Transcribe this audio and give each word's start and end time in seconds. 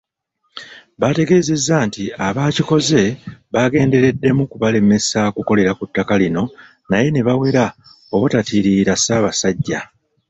Baategezezza 0.99 1.75
nti 1.87 2.03
abaakikoze 2.27 3.01
baagendereddemu 3.53 4.43
kubalemesa 4.51 5.19
kukolera 5.35 5.71
ku 5.79 5.83
ttaka 5.89 6.13
lino 6.21 6.43
naye 6.89 7.07
nebawera 7.11 7.63
obutatiirira 8.13 8.93
Ssaabasajja. 8.97 9.79